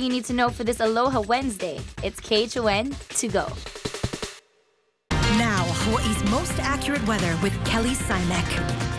everything 0.00 0.10
you 0.10 0.20
need 0.20 0.24
to 0.26 0.32
know 0.32 0.48
for 0.48 0.64
this 0.64 0.80
Aloha 0.80 1.20
Wednesday. 1.20 1.78
It's 2.02 2.20
KHON 2.20 2.94
to 3.18 3.28
go. 3.28 3.46
Now, 5.38 5.64
Hawaii's 5.84 6.22
most 6.30 6.58
accurate 6.58 7.06
weather 7.06 7.38
with 7.42 7.54
Kelly 7.64 7.94
Simek. 7.94 8.89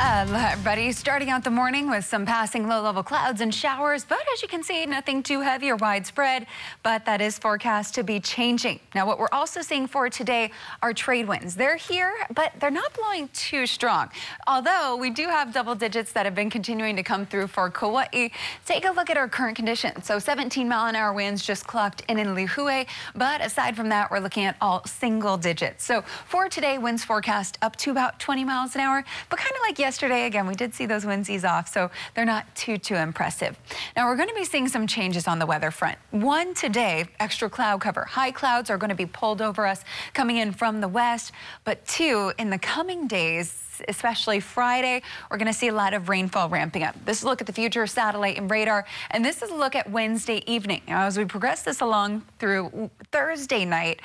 Um, 0.00 0.30
Hello, 0.30 0.38
everybody. 0.38 0.92
Starting 0.92 1.28
out 1.28 1.44
the 1.44 1.50
morning 1.50 1.90
with 1.90 2.04
some 2.06 2.24
passing 2.24 2.68
low-level 2.68 3.02
clouds 3.02 3.40
and 3.40 3.54
showers, 3.54 4.04
but 4.04 4.20
as 4.32 4.40
you 4.40 4.48
can 4.48 4.62
see, 4.62 4.86
nothing 4.86 5.22
too 5.22 5.40
heavy 5.40 5.70
or 5.70 5.76
widespread, 5.76 6.46
but 6.82 7.04
that 7.04 7.20
is 7.20 7.38
forecast 7.38 7.96
to 7.96 8.02
be 8.02 8.18
changing. 8.18 8.80
Now, 8.94 9.06
what 9.06 9.18
we're 9.18 9.28
also 9.32 9.60
seeing 9.60 9.86
for 9.86 10.08
today 10.08 10.52
are 10.82 10.94
trade 10.94 11.26
winds. 11.28 11.54
They're 11.54 11.76
here, 11.76 12.14
but 12.34 12.52
they're 12.60 12.70
not 12.70 12.94
blowing 12.94 13.28
too 13.34 13.66
strong. 13.66 14.08
Although 14.46 14.96
we 14.96 15.10
do 15.10 15.26
have 15.26 15.52
double 15.52 15.74
digits 15.74 16.12
that 16.12 16.24
have 16.24 16.34
been 16.34 16.48
continuing 16.48 16.96
to 16.96 17.02
come 17.02 17.26
through 17.26 17.48
for 17.48 17.68
Kauai. 17.68 18.28
Take 18.64 18.86
a 18.86 18.92
look 18.92 19.10
at 19.10 19.18
our 19.18 19.28
current 19.28 19.56
conditions. 19.56 20.06
So 20.06 20.18
17 20.18 20.68
mile 20.68 20.86
an 20.86 20.96
hour 20.96 21.12
winds 21.12 21.44
just 21.44 21.66
clocked 21.66 22.04
in 22.08 22.18
in 22.18 22.28
Lihue, 22.28 22.86
but 23.14 23.44
aside 23.44 23.76
from 23.76 23.88
that, 23.90 24.10
we're 24.10 24.20
looking 24.20 24.44
at 24.44 24.56
all 24.62 24.82
single 24.86 25.36
digits. 25.36 25.84
So 25.84 26.02
for 26.28 26.48
today, 26.48 26.78
winds 26.78 27.04
forecast 27.04 27.58
up 27.62 27.76
to 27.76 27.90
about 27.90 28.18
20 28.20 28.44
miles 28.44 28.74
an 28.74 28.80
hour, 28.80 29.04
but 29.28 29.38
kind 29.38 29.52
of 29.56 29.60
like 29.62 29.78
yesterday, 29.78 29.89
yesterday, 29.90 30.26
again, 30.26 30.46
we 30.46 30.54
did 30.54 30.72
see 30.72 30.86
those 30.86 31.04
winds 31.04 31.28
ease 31.28 31.44
off, 31.44 31.66
so 31.66 31.90
they're 32.14 32.24
not 32.24 32.54
too, 32.54 32.78
too 32.78 32.94
impressive. 32.94 33.58
Now, 33.96 34.06
we're 34.06 34.14
going 34.14 34.28
to 34.28 34.34
be 34.36 34.44
seeing 34.44 34.68
some 34.68 34.86
changes 34.86 35.26
on 35.26 35.40
the 35.40 35.46
weather 35.46 35.72
front. 35.72 35.98
One 36.12 36.54
today, 36.54 37.06
extra 37.18 37.50
cloud 37.50 37.80
cover. 37.80 38.04
High 38.04 38.30
clouds 38.30 38.70
are 38.70 38.78
going 38.78 38.90
to 38.90 38.94
be 38.94 39.06
pulled 39.06 39.42
over 39.42 39.66
us 39.66 39.82
coming 40.14 40.36
in 40.36 40.52
from 40.52 40.80
the 40.80 40.86
west, 40.86 41.32
but 41.64 41.84
two, 41.88 42.32
in 42.38 42.50
the 42.50 42.58
coming 42.58 43.08
days, 43.08 43.60
especially 43.88 44.38
Friday, 44.38 45.02
we're 45.28 45.38
going 45.38 45.52
to 45.52 45.58
see 45.58 45.66
a 45.66 45.74
lot 45.74 45.92
of 45.92 46.08
rainfall 46.08 46.48
ramping 46.48 46.84
up. 46.84 46.94
This 47.04 47.18
is 47.18 47.24
a 47.24 47.26
look 47.26 47.40
at 47.40 47.48
the 47.48 47.52
future 47.52 47.84
satellite 47.88 48.38
and 48.38 48.48
radar, 48.48 48.86
and 49.10 49.24
this 49.24 49.42
is 49.42 49.50
a 49.50 49.56
look 49.56 49.74
at 49.74 49.90
Wednesday 49.90 50.44
evening. 50.46 50.82
Now, 50.86 51.06
as 51.06 51.18
we 51.18 51.24
progress 51.24 51.62
this 51.62 51.80
along 51.80 52.24
through 52.38 52.90
Thursday 53.10 53.64
night, 53.64 54.00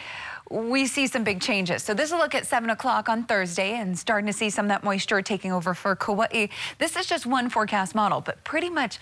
we 0.50 0.86
see 0.86 1.08
some 1.08 1.24
big 1.24 1.42
changes. 1.42 1.84
So 1.84 1.94
this 1.94 2.08
is 2.08 2.12
a 2.14 2.18
look 2.18 2.36
at 2.36 2.46
7 2.46 2.70
o'clock 2.70 3.10
on 3.10 3.24
Thursday 3.24 3.76
and 3.76 3.98
starting 3.98 4.28
to 4.28 4.34
see 4.34 4.50
some 4.50 4.66
of 4.66 4.70
that 4.70 4.84
moisture 4.84 5.22
taking 5.22 5.52
over 5.52 5.74
for 5.74 5.96
Kauai. 5.96 6.48
This 6.78 6.96
is 6.96 7.08
just 7.08 7.26
one 7.26 7.50
forecast 7.50 7.96
model, 7.96 8.22
but 8.22 8.44
pretty 8.44 8.70
much 8.70 9.00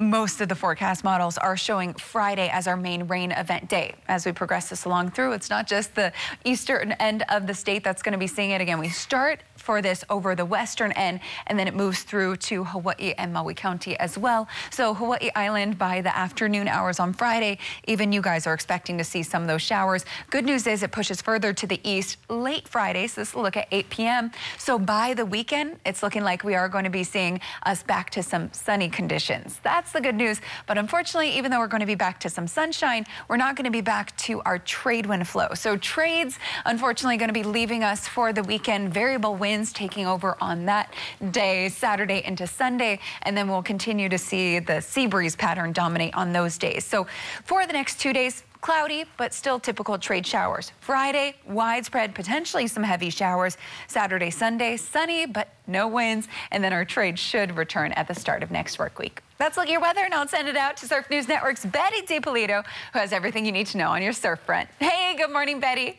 most 0.00 0.40
of 0.40 0.48
the 0.48 0.54
forecast 0.54 1.04
models 1.04 1.36
are 1.36 1.58
showing 1.58 1.92
Friday 1.92 2.48
as 2.48 2.66
our 2.66 2.76
main 2.76 3.06
rain 3.06 3.32
event 3.32 3.68
day. 3.68 3.94
As 4.08 4.24
we 4.24 4.32
progress 4.32 4.70
this 4.70 4.86
along 4.86 5.10
through, 5.10 5.32
it's 5.32 5.50
not 5.50 5.66
just 5.66 5.94
the 5.94 6.10
eastern 6.42 6.92
end 6.92 7.22
of 7.28 7.46
the 7.46 7.52
state 7.52 7.84
that's 7.84 8.00
going 8.02 8.14
to 8.14 8.18
be 8.18 8.26
seeing 8.26 8.50
it 8.50 8.62
again. 8.62 8.78
We 8.78 8.88
start 8.88 9.42
for 9.56 9.82
this 9.82 10.02
over 10.08 10.34
the 10.34 10.44
western 10.44 10.90
end, 10.92 11.20
and 11.46 11.58
then 11.58 11.68
it 11.68 11.74
moves 11.74 12.02
through 12.02 12.36
to 12.36 12.64
Hawaii 12.64 13.12
and 13.18 13.30
Maui 13.30 13.52
County 13.52 13.94
as 13.98 14.16
well. 14.16 14.48
So 14.70 14.94
Hawaii 14.94 15.30
Island 15.36 15.76
by 15.76 16.00
the 16.00 16.16
afternoon 16.16 16.66
hours 16.66 16.98
on 16.98 17.12
Friday, 17.12 17.58
even 17.86 18.10
you 18.10 18.22
guys 18.22 18.46
are 18.46 18.54
expecting 18.54 18.96
to 18.96 19.04
see 19.04 19.22
some 19.22 19.42
of 19.42 19.48
those 19.48 19.60
showers. 19.60 20.06
Good 20.30 20.46
news 20.46 20.66
is 20.66 20.82
it 20.82 20.92
pushes 20.92 21.20
further 21.20 21.52
to 21.52 21.66
the 21.66 21.78
east 21.84 22.16
late 22.30 22.66
Friday, 22.66 23.06
so 23.06 23.20
this 23.20 23.34
will 23.34 23.42
look 23.42 23.58
at 23.58 23.68
8 23.70 23.90
p.m. 23.90 24.32
So 24.56 24.78
by 24.78 25.12
the 25.12 25.26
weekend, 25.26 25.76
it's 25.84 26.02
looking 26.02 26.22
like 26.22 26.42
we 26.42 26.54
are 26.54 26.68
going 26.70 26.84
to 26.84 26.90
be 26.90 27.04
seeing 27.04 27.40
us 27.64 27.82
back 27.82 28.08
to 28.10 28.22
some 28.22 28.50
sunny 28.54 28.88
conditions. 28.88 29.60
That's 29.62 29.89
the 29.90 30.00
good 30.00 30.14
news, 30.14 30.40
but 30.66 30.78
unfortunately, 30.78 31.36
even 31.36 31.50
though 31.50 31.58
we're 31.58 31.66
going 31.66 31.80
to 31.80 31.86
be 31.86 31.94
back 31.94 32.20
to 32.20 32.30
some 32.30 32.46
sunshine, 32.46 33.06
we're 33.28 33.36
not 33.36 33.56
going 33.56 33.64
to 33.64 33.70
be 33.70 33.80
back 33.80 34.16
to 34.18 34.40
our 34.42 34.58
trade 34.58 35.06
wind 35.06 35.26
flow. 35.26 35.48
So 35.54 35.76
trades, 35.76 36.38
unfortunately, 36.64 37.16
going 37.16 37.28
to 37.28 37.34
be 37.34 37.42
leaving 37.42 37.84
us 37.84 38.06
for 38.06 38.32
the 38.32 38.42
weekend. 38.42 38.92
Variable 38.92 39.34
winds 39.36 39.72
taking 39.72 40.06
over 40.06 40.36
on 40.40 40.66
that 40.66 40.94
day, 41.30 41.68
Saturday 41.68 42.22
into 42.24 42.46
Sunday, 42.46 43.00
and 43.22 43.36
then 43.36 43.48
we'll 43.48 43.62
continue 43.62 44.08
to 44.08 44.18
see 44.18 44.58
the 44.58 44.80
sea 44.80 45.06
breeze 45.06 45.36
pattern 45.36 45.72
dominate 45.72 46.14
on 46.14 46.32
those 46.32 46.58
days. 46.58 46.84
So 46.84 47.06
for 47.44 47.66
the 47.66 47.72
next 47.72 48.00
two 48.00 48.12
days, 48.12 48.42
Cloudy, 48.60 49.04
but 49.16 49.32
still 49.32 49.58
typical 49.58 49.98
trade 49.98 50.26
showers. 50.26 50.72
Friday, 50.80 51.34
widespread, 51.46 52.14
potentially 52.14 52.66
some 52.66 52.82
heavy 52.82 53.10
showers. 53.10 53.56
Saturday, 53.86 54.30
Sunday, 54.30 54.76
sunny, 54.76 55.26
but 55.26 55.48
no 55.66 55.88
winds. 55.88 56.28
And 56.50 56.62
then 56.62 56.72
our 56.72 56.84
trade 56.84 57.18
should 57.18 57.56
return 57.56 57.92
at 57.92 58.08
the 58.08 58.14
start 58.14 58.42
of 58.42 58.50
next 58.50 58.78
work 58.78 58.98
week. 58.98 59.22
That's 59.38 59.56
look 59.56 59.70
your 59.70 59.80
weather, 59.80 60.02
and 60.04 60.12
I'll 60.12 60.28
send 60.28 60.48
it 60.48 60.56
out 60.56 60.76
to 60.78 60.86
Surf 60.86 61.08
News 61.10 61.26
Network's 61.26 61.64
Betty 61.64 62.02
Depolito, 62.02 62.62
who 62.92 62.98
has 62.98 63.12
everything 63.12 63.46
you 63.46 63.52
need 63.52 63.68
to 63.68 63.78
know 63.78 63.88
on 63.88 64.02
your 64.02 64.12
surf 64.12 64.40
front. 64.40 64.68
Hey, 64.78 65.16
good 65.16 65.32
morning, 65.32 65.60
Betty. 65.60 65.98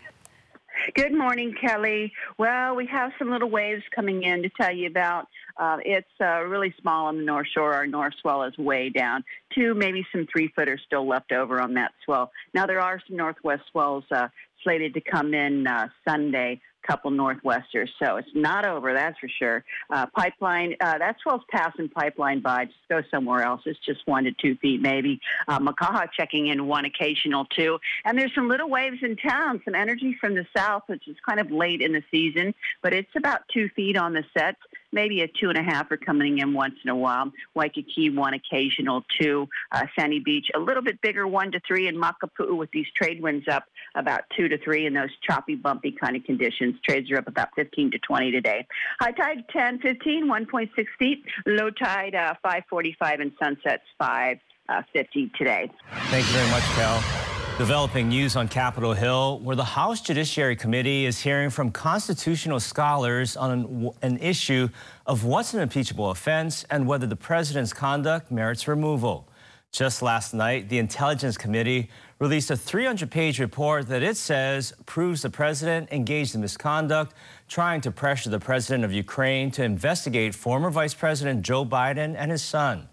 Good 0.96 1.14
morning, 1.14 1.54
Kelly. 1.62 2.12
Well, 2.38 2.76
we 2.76 2.86
have 2.88 3.12
some 3.18 3.30
little 3.30 3.50
waves 3.50 3.84
coming 3.96 4.24
in 4.24 4.42
to 4.42 4.50
tell 4.50 4.74
you 4.74 4.88
about. 4.88 5.28
Uh, 5.56 5.78
it's 5.86 6.10
uh, 6.20 6.42
really 6.44 6.74
small 6.82 7.06
on 7.06 7.18
the 7.18 7.24
North 7.24 7.48
Shore. 7.54 7.74
Our 7.74 7.88
north 7.88 8.14
swell 8.22 8.44
is 8.44 8.58
way 8.58 8.90
down. 8.90 9.24
Two, 9.54 9.74
maybe 9.74 10.06
some 10.12 10.28
three 10.32 10.52
footers 10.56 10.82
still 10.86 11.08
left 11.08 11.32
over 11.32 11.62
on 11.62 11.76
that 11.76 11.92
swell. 12.04 12.32
Now, 12.54 12.66
there 12.66 12.82
are 12.82 13.02
some 13.08 13.16
northwest 13.16 13.64
swells 13.72 14.04
uh, 14.12 14.28
slated 14.64 14.94
to 14.96 15.02
come 15.02 15.34
in 15.34 15.66
uh, 15.68 15.88
Sunday 16.08 16.60
couple 16.86 17.12
northwesters. 17.12 17.90
So 18.02 18.18
it's 18.18 18.30
not 18.34 18.66
over, 18.66 18.94
that's 18.94 19.18
for 19.20 19.30
sure. 19.30 19.64
Uh, 19.90 20.06
pipeline, 20.08 20.76
uh, 20.80 20.98
that 20.98 21.18
swell's 21.22 21.44
passing 21.50 21.90
pipeline 21.90 22.42
by. 22.42 22.66
Just 22.66 22.78
go 22.90 23.02
somewhere 23.12 23.44
else. 23.44 23.62
It's 23.66 23.80
just 23.86 24.06
one 24.06 24.24
to 24.26 24.32
two 24.32 24.56
feet 24.58 24.82
maybe. 24.82 25.20
Uh, 25.48 25.60
Makaha 25.60 26.08
checking 26.12 26.48
in 26.48 26.68
one 26.68 26.86
occasional 26.86 27.46
two. 27.46 27.80
And 28.06 28.18
there's 28.18 28.34
some 28.34 28.48
little 28.48 28.70
waves 28.70 28.98
in 29.02 29.16
town, 29.16 29.62
some 29.66 29.76
energy 29.76 30.16
from 30.20 30.36
the 30.36 30.46
south, 30.56 30.84
which 30.88 31.08
is 31.08 31.16
kind 31.28 31.40
of 31.40 31.52
late 31.52 31.82
in 31.82 31.92
the 31.92 32.04
season, 32.12 32.54
but 32.82 32.94
it's 32.94 33.16
about 33.16 33.42
two 33.54 33.70
feet 33.70 33.98
on 33.98 34.14
the 34.14 34.24
set 34.38 34.56
maybe 34.92 35.22
a 35.22 35.28
two 35.28 35.50
and 35.50 35.58
a 35.58 35.64
half 35.64 35.92
are 35.92 35.98
coming 35.98 36.40
in 36.40 36.54
once 36.54 36.76
in 36.84 36.90
a 36.90 36.96
while. 36.96 37.32
Waikiki, 37.56 38.10
one 38.10 38.34
occasional 38.34 39.04
two. 39.20 39.48
Uh, 39.72 39.86
Sandy 39.98 40.20
Beach, 40.20 40.48
a 40.56 40.60
little 40.60 40.84
bit 40.84 41.02
bigger, 41.02 41.28
one 41.28 41.52
to 41.52 41.60
three. 41.68 41.88
And 41.88 41.98
Makapu'u 41.98 42.58
with 42.58 42.72
these 42.72 42.88
trade 42.96 43.22
winds 43.22 43.48
up 43.48 43.66
about 43.96 44.22
two 44.36 44.48
to 44.48 44.58
three 44.58 44.86
in 44.86 44.94
those 44.94 45.10
choppy, 45.28 45.56
bumpy 45.56 45.92
kind 45.92 46.16
of 46.16 46.24
conditions. 46.24 46.76
Trades 46.88 47.12
are 47.12 47.18
up 47.18 47.28
about 47.28 47.50
15 47.56 47.92
to 47.92 48.00
20 48.00 48.32
today. 48.32 48.66
High 49.00 49.12
tide 49.12 49.44
10, 49.52 49.80
15, 49.80 50.28
1.6 50.28 50.70
feet. 51.00 51.24
Low 51.46 51.70
tide 51.70 52.16
uh, 52.16 52.36
545 52.44 53.20
and 53.20 53.32
sunsets 53.42 53.84
550 53.98 54.40
uh, 54.70 55.38
today. 55.38 55.72
Thank 56.10 56.28
you 56.28 56.34
very 56.34 56.50
much, 56.50 56.64
Cal. 56.76 57.31
Developing 57.62 58.10
news 58.10 58.36
on 58.36 58.48
Capitol 58.48 58.94
Hill, 58.94 59.40
where 59.44 59.56
the 59.56 59.64
House 59.64 60.02
Judiciary 60.02 60.56
Committee 60.56 61.06
is 61.06 61.20
hearing 61.20 61.52
from 61.52 61.70
constitutional 61.70 62.60
scholars 62.60 63.38
on 63.38 63.52
an, 63.52 63.92
an, 64.02 64.18
issue 64.18 64.68
of 65.06 65.26
what's 65.26 65.54
an 65.54 65.60
impeachable 65.60 66.10
offense 66.10 66.66
and 66.72 66.88
whether 66.88 67.06
the 67.06 67.16
president's 67.16 67.72
conduct 67.72 68.32
merits 68.32 68.68
removal. 68.68 69.28
Just 69.72 70.02
last 70.02 70.34
night, 70.34 70.70
the 70.70 70.80
Intelligence 70.80 71.38
Committee 71.38 71.92
released 72.18 72.50
a 72.50 72.56
300-page 72.56 73.40
report 73.40 73.88
that 73.90 74.02
it 74.02 74.18
says 74.18 74.74
proves 74.88 75.22
the 75.22 75.30
president 75.30 75.92
engaged 75.92 76.34
in 76.34 76.42
misconduct, 76.42 77.14
trying 77.48 77.80
to 77.82 77.92
pressure 77.92 78.32
the 78.32 78.40
president 78.40 78.84
of 78.84 78.92
Ukraine 78.92 79.52
to 79.52 79.64
investigate 79.64 80.34
former 80.34 80.72
Vice 80.72 80.96
President 80.96 81.44
Joe 81.44 81.64
Biden 81.64 82.16
and 82.18 82.32
his 82.32 82.42
son. 82.42 82.90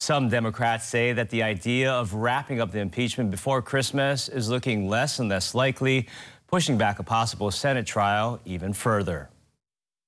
Some 0.00 0.28
Democrats 0.28 0.86
say 0.86 1.12
that 1.12 1.30
the 1.30 1.42
idea 1.42 1.90
of 1.90 2.14
wrapping 2.14 2.60
up 2.60 2.72
the 2.72 2.80
impeachment 2.80 3.30
before 3.30 3.62
Christmas 3.62 4.28
is 4.28 4.50
looking 4.50 4.88
less 4.88 5.18
and 5.18 5.28
less 5.28 5.54
likely, 5.54 6.08
pushing 6.46 6.76
back 6.76 6.98
a 6.98 7.02
possible 7.02 7.50
Senate 7.50 7.86
trial 7.86 8.38
even 8.44 8.72
further. 8.72 9.30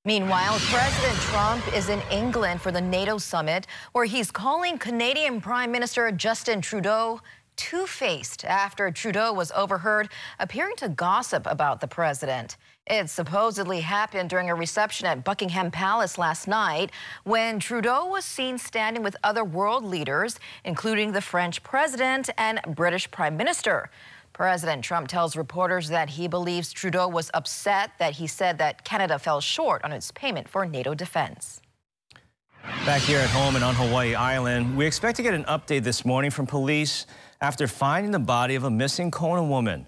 Meanwhile, 0.04 0.58
President 0.60 1.18
Trump 1.22 1.74
is 1.74 1.88
in 1.88 2.00
England 2.12 2.60
for 2.60 2.70
the 2.70 2.80
NATO 2.80 3.18
summit, 3.18 3.66
where 3.92 4.04
he's 4.04 4.30
calling 4.30 4.78
Canadian 4.78 5.40
Prime 5.40 5.72
Minister 5.72 6.12
Justin 6.12 6.60
Trudeau 6.60 7.20
two-faced 7.56 8.44
after 8.44 8.90
Trudeau 8.90 9.32
was 9.32 9.52
overheard 9.52 10.08
appearing 10.38 10.76
to 10.76 10.88
gossip 10.88 11.46
about 11.46 11.80
the 11.80 11.88
president. 11.88 12.56
It 12.86 13.10
supposedly 13.10 13.80
happened 13.80 14.30
during 14.30 14.48
a 14.48 14.54
reception 14.54 15.06
at 15.06 15.24
Buckingham 15.24 15.70
Palace 15.70 16.18
last 16.18 16.46
night 16.46 16.92
when 17.24 17.58
Trudeau 17.58 18.06
was 18.06 18.24
seen 18.24 18.58
standing 18.58 19.02
with 19.02 19.16
other 19.24 19.44
world 19.44 19.84
leaders, 19.84 20.38
including 20.64 21.12
the 21.12 21.20
French 21.20 21.62
president 21.62 22.30
and 22.38 22.60
British 22.74 23.10
prime 23.10 23.36
minister. 23.36 23.90
President 24.32 24.84
Trump 24.84 25.08
tells 25.08 25.34
reporters 25.34 25.88
that 25.88 26.10
he 26.10 26.28
believes 26.28 26.72
Trudeau 26.72 27.08
was 27.08 27.30
upset 27.34 27.92
that 27.98 28.12
he 28.12 28.26
said 28.26 28.58
that 28.58 28.84
Canada 28.84 29.18
fell 29.18 29.40
short 29.40 29.82
on 29.82 29.92
its 29.92 30.12
payment 30.12 30.46
for 30.48 30.66
NATO 30.66 30.94
defense. 30.94 31.60
Back 32.84 33.00
here 33.02 33.20
at 33.20 33.30
home 33.30 33.56
and 33.56 33.64
on 33.64 33.74
Hawaii 33.74 34.14
Island, 34.14 34.76
we 34.76 34.86
expect 34.86 35.16
to 35.16 35.22
get 35.22 35.34
an 35.34 35.44
update 35.44 35.84
this 35.84 36.04
morning 36.04 36.30
from 36.30 36.46
police 36.46 37.06
after 37.40 37.66
finding 37.66 38.12
the 38.12 38.18
body 38.18 38.54
of 38.54 38.64
a 38.64 38.70
missing 38.70 39.10
Kona 39.10 39.44
woman. 39.44 39.86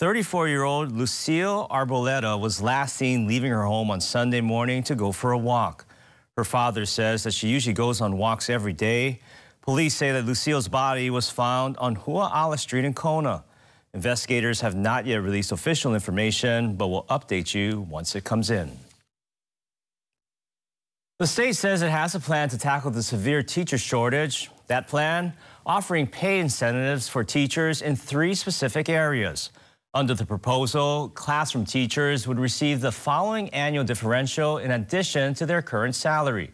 34-year-old 0.00 0.92
Lucille 0.92 1.66
Arboleda 1.70 2.40
was 2.40 2.62
last 2.62 2.96
seen 2.96 3.26
leaving 3.26 3.50
her 3.50 3.64
home 3.64 3.90
on 3.90 4.00
Sunday 4.00 4.40
morning 4.40 4.82
to 4.84 4.94
go 4.94 5.12
for 5.12 5.32
a 5.32 5.38
walk. 5.38 5.86
Her 6.36 6.44
father 6.44 6.86
says 6.86 7.24
that 7.24 7.34
she 7.34 7.48
usually 7.48 7.74
goes 7.74 8.00
on 8.00 8.16
walks 8.16 8.48
every 8.48 8.72
day. 8.72 9.20
Police 9.60 9.94
say 9.94 10.12
that 10.12 10.24
Lucille's 10.24 10.68
body 10.68 11.10
was 11.10 11.28
found 11.28 11.76
on 11.76 11.96
Hua'ala 11.96 12.58
Street 12.58 12.84
in 12.84 12.94
Kona. 12.94 13.44
Investigators 13.92 14.60
have 14.60 14.74
not 14.74 15.04
yet 15.04 15.22
released 15.22 15.52
official 15.52 15.94
information, 15.94 16.76
but 16.76 16.88
will 16.88 17.04
update 17.04 17.54
you 17.54 17.80
once 17.82 18.14
it 18.14 18.24
comes 18.24 18.50
in. 18.50 18.70
The 21.18 21.26
state 21.26 21.56
says 21.56 21.82
it 21.82 21.90
has 21.90 22.14
a 22.14 22.20
plan 22.20 22.48
to 22.48 22.56
tackle 22.56 22.90
the 22.90 23.02
severe 23.02 23.42
teacher 23.42 23.76
shortage. 23.76 24.50
That 24.70 24.86
plan 24.86 25.32
offering 25.66 26.06
pay 26.06 26.38
incentives 26.38 27.08
for 27.08 27.24
teachers 27.24 27.82
in 27.82 27.96
three 27.96 28.34
specific 28.34 28.88
areas. 28.88 29.50
Under 29.94 30.14
the 30.14 30.24
proposal, 30.24 31.08
classroom 31.08 31.64
teachers 31.64 32.28
would 32.28 32.38
receive 32.38 32.80
the 32.80 32.92
following 32.92 33.48
annual 33.48 33.82
differential 33.82 34.58
in 34.58 34.70
addition 34.70 35.34
to 35.34 35.44
their 35.44 35.60
current 35.60 35.96
salary. 35.96 36.52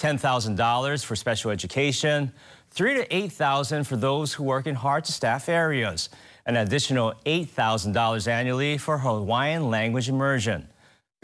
$10,000 0.00 1.04
for 1.04 1.16
special 1.16 1.50
education, 1.50 2.30
3 2.70 2.94
to 2.94 3.16
8,000 3.16 3.82
for 3.82 3.96
those 3.96 4.34
who 4.34 4.44
work 4.44 4.68
in 4.68 4.76
hard 4.76 5.04
to 5.06 5.10
staff 5.10 5.48
areas, 5.48 6.10
an 6.46 6.58
additional 6.58 7.12
$8,000 7.26 8.28
annually 8.28 8.78
for 8.78 8.98
Hawaiian 8.98 9.68
language 9.68 10.08
immersion. 10.08 10.68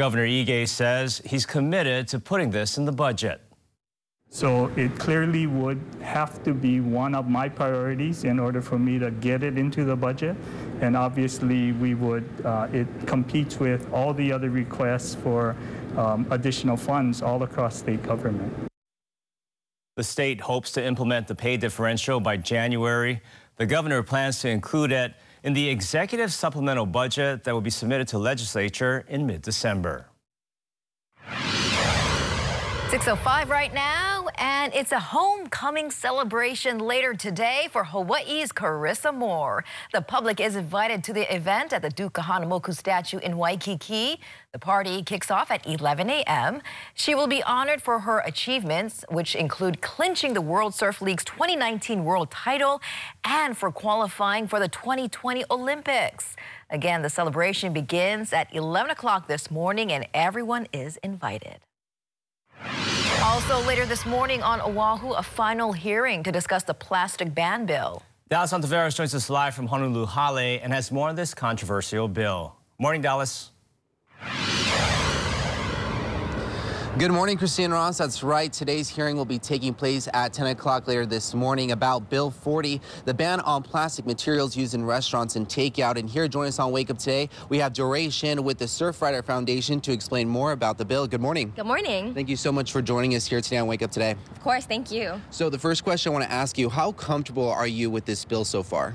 Governor 0.00 0.26
Ige 0.26 0.66
says 0.66 1.22
he's 1.24 1.46
committed 1.46 2.08
to 2.08 2.18
putting 2.18 2.50
this 2.50 2.76
in 2.76 2.86
the 2.86 2.90
budget. 2.90 3.40
So 4.34 4.66
it 4.74 4.98
clearly 4.98 5.46
would 5.46 5.80
have 6.02 6.42
to 6.42 6.52
be 6.52 6.80
one 6.80 7.14
of 7.14 7.28
my 7.28 7.48
priorities 7.48 8.24
in 8.24 8.40
order 8.40 8.60
for 8.60 8.80
me 8.80 8.98
to 8.98 9.12
get 9.12 9.44
it 9.44 9.56
into 9.56 9.84
the 9.84 9.94
budget. 9.94 10.36
And 10.80 10.96
obviously, 10.96 11.70
we 11.70 11.94
would, 11.94 12.28
uh, 12.44 12.66
it 12.72 12.88
competes 13.06 13.60
with 13.60 13.88
all 13.92 14.12
the 14.12 14.32
other 14.32 14.50
requests 14.50 15.14
for 15.14 15.54
um, 15.96 16.26
additional 16.32 16.76
funds 16.76 17.22
all 17.22 17.44
across 17.44 17.76
state 17.76 18.02
government. 18.02 18.52
The 19.96 20.02
state 20.02 20.40
hopes 20.40 20.72
to 20.72 20.84
implement 20.84 21.28
the 21.28 21.36
pay 21.36 21.56
differential 21.56 22.18
by 22.18 22.36
January. 22.36 23.22
The 23.56 23.66
governor 23.66 24.02
plans 24.02 24.40
to 24.40 24.48
include 24.48 24.90
it 24.90 25.14
in 25.44 25.52
the 25.52 25.68
executive 25.68 26.32
supplemental 26.32 26.86
budget 26.86 27.44
that 27.44 27.54
will 27.54 27.60
be 27.60 27.70
submitted 27.70 28.08
to 28.08 28.18
legislature 28.18 29.04
in 29.08 29.28
mid-December. 29.28 30.08
6.05 32.94 33.48
right 33.48 33.74
now, 33.74 34.28
and 34.38 34.72
it's 34.72 34.92
a 34.92 35.00
homecoming 35.00 35.90
celebration 35.90 36.78
later 36.78 37.12
today 37.12 37.66
for 37.72 37.82
Hawaii's 37.82 38.52
Carissa 38.52 39.12
Moore. 39.12 39.64
The 39.92 40.00
public 40.00 40.38
is 40.38 40.54
invited 40.54 41.02
to 41.02 41.12
the 41.12 41.34
event 41.34 41.72
at 41.72 41.82
the 41.82 41.90
Duke 41.90 42.12
Kahanamoku 42.12 42.72
statue 42.72 43.18
in 43.18 43.36
Waikiki. 43.36 44.20
The 44.52 44.60
party 44.60 45.02
kicks 45.02 45.28
off 45.28 45.50
at 45.50 45.66
11 45.66 46.08
a.m. 46.08 46.62
She 46.94 47.16
will 47.16 47.26
be 47.26 47.42
honored 47.42 47.82
for 47.82 47.98
her 47.98 48.20
achievements, 48.20 49.04
which 49.08 49.34
include 49.34 49.80
clinching 49.80 50.32
the 50.32 50.40
World 50.40 50.72
Surf 50.72 51.02
League's 51.02 51.24
2019 51.24 52.04
world 52.04 52.30
title 52.30 52.80
and 53.24 53.58
for 53.58 53.72
qualifying 53.72 54.46
for 54.46 54.60
the 54.60 54.68
2020 54.68 55.42
Olympics. 55.50 56.36
Again, 56.70 57.02
the 57.02 57.10
celebration 57.10 57.72
begins 57.72 58.32
at 58.32 58.54
11 58.54 58.92
o'clock 58.92 59.26
this 59.26 59.50
morning, 59.50 59.90
and 59.90 60.06
everyone 60.14 60.68
is 60.72 60.96
invited. 60.98 61.58
Also 63.34 63.60
later 63.66 63.84
this 63.84 64.06
morning 64.06 64.44
on 64.44 64.60
Oahu, 64.60 65.10
a 65.10 65.22
final 65.22 65.72
hearing 65.72 66.22
to 66.22 66.30
discuss 66.30 66.62
the 66.62 66.72
plastic 66.72 67.34
ban 67.34 67.66
bill. 67.66 68.00
Dallas 68.28 68.52
Ontiveros 68.52 68.96
joins 68.96 69.12
us 69.12 69.28
live 69.28 69.56
from 69.56 69.66
Honolulu 69.66 70.06
Hale 70.06 70.60
and 70.62 70.72
has 70.72 70.92
more 70.92 71.08
on 71.08 71.16
this 71.16 71.34
controversial 71.34 72.06
bill. 72.06 72.54
Morning, 72.78 73.02
Dallas. 73.02 73.50
Good 76.96 77.10
morning, 77.10 77.36
Christine 77.36 77.72
Ross. 77.72 77.98
That's 77.98 78.22
right. 78.22 78.52
Today's 78.52 78.88
hearing 78.88 79.16
will 79.16 79.24
be 79.24 79.40
taking 79.40 79.74
place 79.74 80.08
at 80.14 80.32
10 80.32 80.46
o'clock 80.46 80.86
later 80.86 81.04
this 81.04 81.34
morning 81.34 81.72
about 81.72 82.08
Bill 82.08 82.30
40, 82.30 82.80
the 83.04 83.12
ban 83.12 83.40
on 83.40 83.64
plastic 83.64 84.06
materials 84.06 84.56
used 84.56 84.74
in 84.74 84.84
restaurants 84.84 85.34
and 85.34 85.48
takeout. 85.48 85.96
And 85.96 86.08
here, 86.08 86.28
join 86.28 86.46
us 86.46 86.60
on 86.60 86.70
Wake 86.70 86.90
Up 86.90 86.98
Today, 86.98 87.30
we 87.48 87.58
have 87.58 87.72
Doorae 87.72 88.12
Shin 88.12 88.44
with 88.44 88.58
the 88.58 88.66
Surfrider 88.66 89.24
Foundation 89.24 89.80
to 89.80 89.92
explain 89.92 90.28
more 90.28 90.52
about 90.52 90.78
the 90.78 90.84
bill. 90.84 91.08
Good 91.08 91.20
morning. 91.20 91.52
Good 91.56 91.66
morning. 91.66 92.14
Thank 92.14 92.28
you 92.28 92.36
so 92.36 92.52
much 92.52 92.70
for 92.70 92.80
joining 92.80 93.16
us 93.16 93.26
here 93.26 93.40
today 93.40 93.56
on 93.56 93.66
Wake 93.66 93.82
Up 93.82 93.90
Today. 93.90 94.12
Of 94.30 94.40
course, 94.40 94.64
thank 94.64 94.92
you. 94.92 95.20
So 95.30 95.50
the 95.50 95.58
first 95.58 95.82
question 95.82 96.10
I 96.10 96.12
want 96.12 96.26
to 96.26 96.32
ask 96.32 96.56
you, 96.56 96.68
how 96.68 96.92
comfortable 96.92 97.50
are 97.50 97.66
you 97.66 97.90
with 97.90 98.04
this 98.04 98.24
bill 98.24 98.44
so 98.44 98.62
far? 98.62 98.94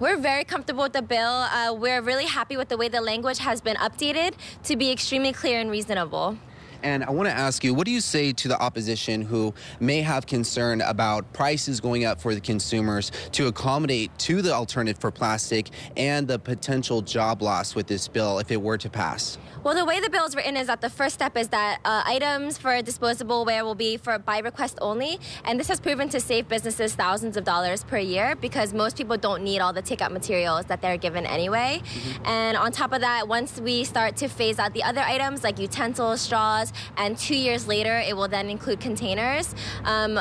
We're 0.00 0.18
very 0.18 0.44
comfortable 0.44 0.82
with 0.82 0.92
the 0.92 1.02
bill. 1.02 1.18
Uh, 1.26 1.74
we're 1.74 2.02
really 2.02 2.26
happy 2.26 2.58
with 2.58 2.68
the 2.68 2.76
way 2.76 2.88
the 2.88 3.00
language 3.00 3.38
has 3.38 3.62
been 3.62 3.76
updated 3.76 4.34
to 4.64 4.76
be 4.76 4.92
extremely 4.92 5.32
clear 5.32 5.60
and 5.60 5.70
reasonable. 5.70 6.36
And 6.82 7.04
I 7.04 7.10
want 7.10 7.28
to 7.28 7.34
ask 7.34 7.64
you, 7.64 7.74
what 7.74 7.86
do 7.86 7.92
you 7.92 8.00
say 8.00 8.32
to 8.32 8.48
the 8.48 8.60
opposition 8.60 9.22
who 9.22 9.54
may 9.80 10.00
have 10.02 10.26
concern 10.26 10.80
about 10.80 11.32
prices 11.32 11.80
going 11.80 12.04
up 12.04 12.20
for 12.20 12.34
the 12.34 12.40
consumers 12.40 13.10
to 13.32 13.46
accommodate 13.46 14.16
to 14.18 14.42
the 14.42 14.52
alternative 14.52 15.00
for 15.00 15.10
plastic 15.10 15.70
and 15.96 16.28
the 16.28 16.38
potential 16.38 17.02
job 17.02 17.42
loss 17.42 17.74
with 17.74 17.86
this 17.86 18.08
bill 18.08 18.38
if 18.38 18.50
it 18.50 18.60
were 18.60 18.78
to 18.78 18.90
pass? 18.90 19.38
Well, 19.64 19.74
the 19.74 19.84
way 19.84 19.98
the 19.98 20.08
bill 20.08 20.24
is 20.24 20.36
written 20.36 20.56
is 20.56 20.68
that 20.68 20.80
the 20.80 20.88
first 20.88 21.14
step 21.14 21.36
is 21.36 21.48
that 21.48 21.80
uh, 21.84 22.02
items 22.06 22.56
for 22.56 22.80
disposable 22.80 23.44
wear 23.44 23.64
will 23.64 23.74
be 23.74 23.96
for 23.96 24.18
by 24.18 24.38
request 24.38 24.78
only, 24.80 25.18
and 25.44 25.58
this 25.58 25.66
has 25.68 25.80
proven 25.80 26.08
to 26.10 26.20
save 26.20 26.48
businesses 26.48 26.94
thousands 26.94 27.36
of 27.36 27.44
dollars 27.44 27.82
per 27.82 27.98
year 27.98 28.36
because 28.36 28.72
most 28.72 28.96
people 28.96 29.16
don't 29.16 29.42
need 29.42 29.60
all 29.60 29.72
the 29.72 29.82
takeout 29.82 30.12
materials 30.12 30.66
that 30.66 30.80
they're 30.80 30.96
given 30.96 31.26
anyway. 31.26 31.82
Mm-hmm. 31.82 32.26
And 32.26 32.56
on 32.56 32.70
top 32.70 32.92
of 32.92 33.00
that, 33.00 33.26
once 33.26 33.60
we 33.60 33.82
start 33.82 34.16
to 34.18 34.28
phase 34.28 34.60
out 34.60 34.74
the 34.74 34.84
other 34.84 35.00
items 35.00 35.42
like 35.42 35.58
utensils, 35.58 36.20
straws, 36.20 36.67
and 36.96 37.16
two 37.16 37.36
years 37.36 37.66
later, 37.66 37.98
it 37.98 38.16
will 38.16 38.28
then 38.28 38.48
include 38.48 38.80
containers. 38.80 39.54
Um, 39.84 40.18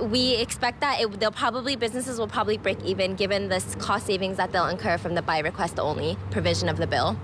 we 0.00 0.34
expect 0.36 0.80
that 0.80 1.00
it, 1.00 1.20
they'll 1.20 1.30
probably 1.30 1.76
businesses 1.76 2.18
will 2.18 2.28
probably 2.28 2.58
break 2.58 2.82
even 2.84 3.14
given 3.14 3.48
the 3.48 3.60
cost 3.78 4.06
savings 4.06 4.36
that 4.36 4.52
they'll 4.52 4.66
incur 4.66 4.98
from 4.98 5.14
the 5.14 5.22
by 5.22 5.38
request 5.38 5.78
only 5.78 6.16
provision 6.30 6.68
of 6.68 6.76
the 6.76 6.86
bill. 6.86 7.18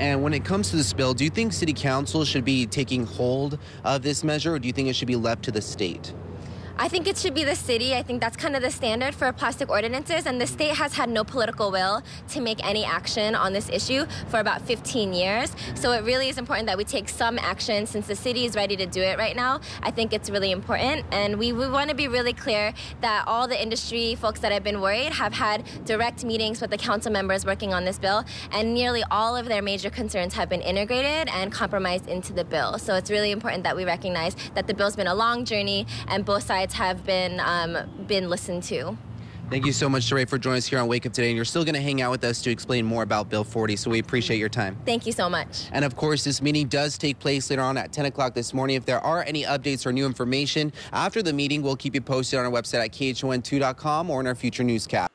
And 0.00 0.24
when 0.24 0.34
it 0.34 0.44
comes 0.44 0.70
to 0.70 0.76
this 0.76 0.92
bill, 0.92 1.14
do 1.14 1.22
you 1.22 1.30
think 1.30 1.52
City 1.52 1.72
Council 1.72 2.24
should 2.24 2.44
be 2.44 2.66
taking 2.66 3.06
hold 3.06 3.58
of 3.84 4.02
this 4.02 4.24
measure, 4.24 4.54
or 4.54 4.58
do 4.58 4.66
you 4.66 4.72
think 4.72 4.88
it 4.88 4.96
should 4.96 5.06
be 5.06 5.16
left 5.16 5.44
to 5.44 5.52
the 5.52 5.62
state? 5.62 6.12
I 6.76 6.88
think 6.88 7.06
it 7.06 7.16
should 7.16 7.34
be 7.34 7.44
the 7.44 7.54
city. 7.54 7.94
I 7.94 8.02
think 8.02 8.20
that's 8.20 8.36
kind 8.36 8.56
of 8.56 8.62
the 8.62 8.70
standard 8.70 9.14
for 9.14 9.32
plastic 9.32 9.70
ordinances, 9.70 10.26
and 10.26 10.40
the 10.40 10.46
state 10.46 10.74
has 10.74 10.94
had 10.94 11.08
no 11.08 11.22
political 11.22 11.70
will 11.70 12.02
to 12.30 12.40
make 12.40 12.66
any 12.66 12.84
action 12.84 13.36
on 13.36 13.52
this 13.52 13.68
issue 13.68 14.06
for 14.26 14.40
about 14.40 14.60
15 14.62 15.12
years. 15.12 15.54
So 15.76 15.92
it 15.92 16.02
really 16.02 16.28
is 16.28 16.36
important 16.36 16.66
that 16.66 16.76
we 16.76 16.82
take 16.82 17.08
some 17.08 17.38
action 17.38 17.86
since 17.86 18.08
the 18.08 18.16
city 18.16 18.44
is 18.44 18.56
ready 18.56 18.76
to 18.76 18.86
do 18.86 19.00
it 19.00 19.18
right 19.18 19.36
now. 19.36 19.60
I 19.84 19.92
think 19.92 20.12
it's 20.12 20.30
really 20.30 20.50
important, 20.50 21.06
and 21.12 21.38
we, 21.38 21.52
we 21.52 21.68
want 21.68 21.90
to 21.90 21.96
be 21.96 22.08
really 22.08 22.32
clear 22.32 22.74
that 23.02 23.22
all 23.28 23.46
the 23.46 23.60
industry 23.60 24.16
folks 24.16 24.40
that 24.40 24.50
have 24.50 24.64
been 24.64 24.80
worried 24.80 25.12
have 25.12 25.32
had 25.32 25.64
direct 25.84 26.24
meetings 26.24 26.60
with 26.60 26.70
the 26.70 26.78
council 26.78 27.12
members 27.12 27.46
working 27.46 27.72
on 27.72 27.84
this 27.84 28.00
bill, 28.00 28.24
and 28.50 28.74
nearly 28.74 29.04
all 29.12 29.36
of 29.36 29.46
their 29.46 29.62
major 29.62 29.90
concerns 29.90 30.34
have 30.34 30.48
been 30.48 30.60
integrated 30.60 31.28
and 31.32 31.52
compromised 31.52 32.08
into 32.08 32.32
the 32.32 32.44
bill. 32.44 32.78
So 32.80 32.96
it's 32.96 33.12
really 33.12 33.30
important 33.30 33.62
that 33.62 33.76
we 33.76 33.84
recognize 33.84 34.34
that 34.54 34.66
the 34.66 34.74
bill's 34.74 34.96
been 34.96 35.06
a 35.06 35.14
long 35.14 35.44
journey, 35.44 35.86
and 36.08 36.24
both 36.24 36.42
sides 36.42 36.63
sides 36.64 36.74
have 36.74 37.04
been 37.04 37.40
um, 37.40 37.76
been 38.06 38.30
listened 38.30 38.62
to. 38.64 38.96
Thank 39.50 39.66
you 39.66 39.72
so 39.72 39.90
much, 39.90 40.04
Sheree, 40.04 40.26
for 40.26 40.38
joining 40.38 40.58
us 40.58 40.66
here 40.66 40.78
on 40.78 40.88
Wake 40.88 41.04
Up 41.04 41.12
Today. 41.12 41.28
And 41.28 41.36
you're 41.36 41.44
still 41.44 41.64
going 41.64 41.74
to 41.74 41.80
hang 41.80 42.00
out 42.00 42.10
with 42.10 42.24
us 42.24 42.40
to 42.42 42.50
explain 42.50 42.86
more 42.86 43.02
about 43.02 43.28
Bill 43.28 43.44
40, 43.44 43.76
so 43.76 43.90
we 43.90 43.98
appreciate 43.98 44.38
your 44.38 44.48
time. 44.48 44.74
Thank 44.86 45.04
you 45.04 45.12
so 45.12 45.28
much. 45.28 45.68
And 45.70 45.84
of 45.84 45.96
course, 45.96 46.24
this 46.24 46.40
meeting 46.40 46.66
does 46.66 46.96
take 46.96 47.18
place 47.18 47.50
later 47.50 47.60
on 47.60 47.76
at 47.76 47.92
10 47.92 48.06
o'clock 48.06 48.32
this 48.32 48.54
morning. 48.54 48.76
If 48.76 48.86
there 48.86 49.00
are 49.00 49.22
any 49.22 49.42
updates 49.44 49.84
or 49.84 49.92
new 49.92 50.06
information 50.06 50.72
after 50.94 51.22
the 51.22 51.34
meeting, 51.34 51.60
we'll 51.60 51.76
keep 51.76 51.94
you 51.94 52.00
posted 52.00 52.38
on 52.38 52.46
our 52.46 52.50
website 52.50 52.82
at 52.82 52.92
KHON2.com 52.92 54.08
or 54.08 54.20
in 54.20 54.26
our 54.26 54.34
future 54.34 54.64
newscast. 54.64 55.10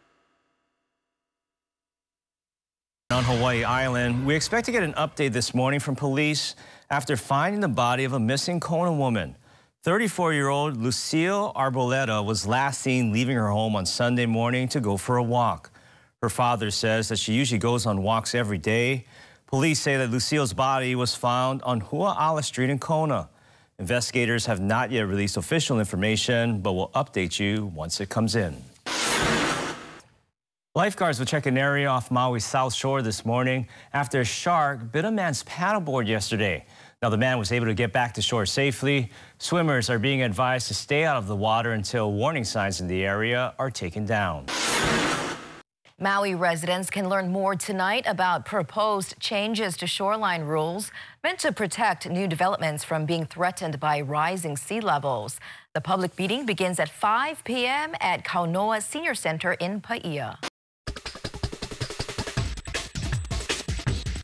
On 3.10 3.24
Hawaii 3.24 3.64
Island, 3.64 4.28
we 4.28 4.36
expect 4.36 4.68
to 4.68 4.72
get 4.72 4.84
an 4.84 4.94
update 4.94 5.32
this 5.32 5.56
morning 5.56 5.80
from 5.80 5.96
police 5.96 6.56
after 6.92 7.18
finding 7.18 7.62
the 7.62 7.68
body 7.68 8.04
of 8.04 8.14
a 8.14 8.20
missing 8.20 8.60
Kona 8.60 8.94
woman. 8.94 9.36
34-year-old 9.86 10.76
Lucille 10.76 11.54
Arboleda 11.56 12.24
was 12.26 12.46
last 12.46 12.82
seen 12.82 13.14
leaving 13.14 13.38
her 13.38 13.48
home 13.48 13.78
on 13.78 13.86
Sunday 13.86 14.26
morning 14.26 14.68
to 14.68 14.82
go 14.82 14.98
for 14.98 15.16
a 15.16 15.24
walk. 15.24 15.72
Her 16.22 16.28
father 16.28 16.70
says 16.70 17.08
that 17.08 17.18
she 17.18 17.32
usually 17.32 17.60
goes 17.60 17.86
on 17.86 18.04
walks 18.04 18.36
every 18.36 18.58
day. 18.58 19.06
Police 19.48 19.80
say 19.80 19.96
that 19.96 20.12
Lucille's 20.12 20.52
body 20.52 20.96
was 20.96 21.16
found 21.16 21.62
on 21.62 21.80
Hua'ala 21.80 22.44
Street 22.44 22.70
in 22.70 22.78
Kona. 22.78 23.30
Investigators 23.80 24.48
have 24.48 24.60
not 24.60 24.92
yet 24.92 25.08
released 25.08 25.38
official 25.38 25.80
information, 25.80 26.60
but 26.60 26.74
will 26.74 26.90
update 26.90 27.40
you 27.40 27.68
once 27.68 28.02
it 28.02 28.10
comes 28.10 28.36
in. 28.36 28.62
Lifeguards 30.76 31.20
will 31.20 31.26
check 31.26 31.46
an 31.46 31.58
area 31.58 31.88
off 31.88 32.10
Maui's 32.10 32.44
South 32.44 32.74
Shore 32.74 33.02
this 33.02 33.26
morning 33.26 33.68
after 33.94 34.20
a 34.20 34.26
shark 34.26 34.92
bit 34.92 35.06
a 35.06 35.12
man's 35.12 35.42
paddleboard 35.46 36.06
yesterday. 36.06 36.66
Now, 37.02 37.08
the 37.08 37.18
man 37.18 37.40
was 37.40 37.54
able 37.54 37.68
to 37.68 37.74
get 37.74 37.94
back 37.94 38.14
to 38.16 38.22
shore 38.22 38.46
safely. 38.46 39.10
Swimmers 39.38 39.90
are 39.90 40.00
being 40.00 40.22
advised 40.22 40.68
to 40.68 40.74
stay 40.74 41.06
out 41.06 41.16
of 41.16 41.28
the 41.28 41.36
water 41.36 41.72
until 41.72 42.12
warning 42.12 42.44
signs 42.44 42.82
in 42.82 42.88
the 42.90 43.06
area 43.06 43.54
are 43.58 43.72
taken 43.72 44.06
down. 44.06 44.48
Maui 45.98 46.36
residents 46.36 46.90
can 46.90 47.08
learn 47.08 47.32
more 47.32 47.56
tonight 47.56 48.04
about 48.06 48.46
proposed 48.46 49.18
changes 49.18 49.78
to 49.78 49.88
shoreline 49.88 50.42
rules 50.42 50.92
meant 51.24 51.40
to 51.40 51.54
protect 51.54 52.10
new 52.10 52.28
developments 52.28 52.84
from 52.84 53.06
being 53.06 53.26
threatened 53.26 53.80
by 53.80 54.02
rising 54.02 54.58
sea 54.58 54.82
levels. 54.82 55.40
The 55.74 55.82
public 55.82 56.20
meeting 56.20 56.46
begins 56.46 56.82
at 56.82 56.90
5 56.90 57.46
p.m. 57.46 57.96
at 58.02 58.26
Kaunoa 58.26 58.82
Senior 58.84 59.16
Center 59.16 59.54
in 59.54 59.80
Paia. 59.80 60.38